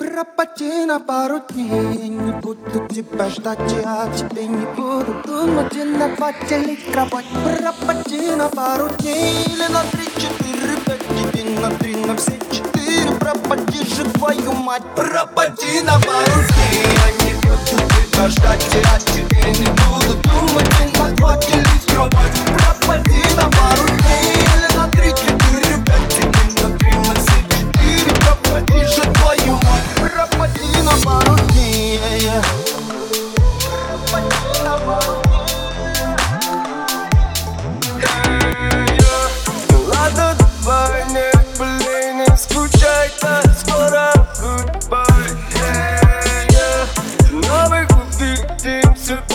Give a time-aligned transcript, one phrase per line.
[0.00, 2.08] Пропади на пару дней.
[2.08, 5.76] Не буду тебя ждать Я тебе не буду думать.
[5.76, 7.26] И на два делить кровать.
[7.44, 9.44] Пропади на пару дней.
[9.44, 11.02] Или на три, четыре, пять
[11.34, 13.10] Иди на три, на все четыре.
[13.20, 14.82] Пропади же твою мать.
[14.96, 16.86] Пропади на пару дней.
[16.96, 19.29] Я не буду тебя ждать Я тебе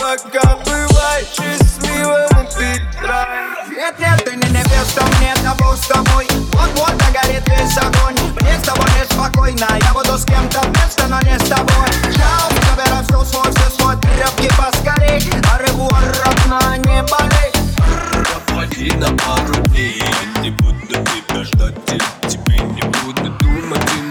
[0.06, 6.26] пока бывай счастливым ты драйв Нет, нет, ты не невеста, мне того с тобой.
[6.52, 8.16] Вот-вот догорит весь огонь.
[8.40, 11.88] Мне с тобой неспокойно Я буду с кем-то вместе, но не с тобой.
[12.14, 17.52] Чао, забирай все свой, все свой Тряпки поскорей Аревуар, родная, не болей.
[18.46, 20.05] Пропади на пару дней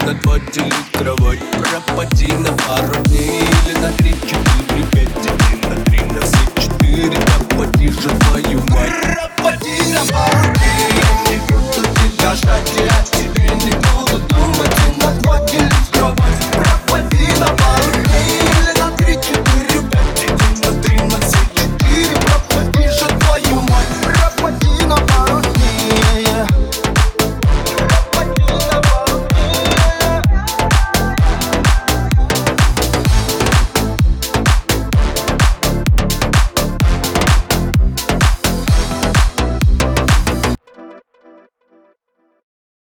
[0.06, 5.08] на два делить кровать Пропади на пару дней Или на три, четыре, пять
[5.52, 6.45] Или на три, на все